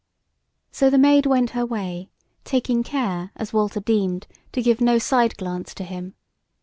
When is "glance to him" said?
5.37-6.15